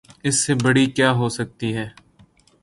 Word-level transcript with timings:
اس 0.23 0.35
سے 0.45 0.53
بڑی 0.63 0.85
کیا 0.87 1.11
ہو 1.11 1.29
سکتی 1.29 1.69
ہے؟ 1.75 1.87